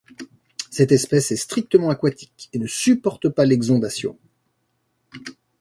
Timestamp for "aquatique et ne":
1.91-2.65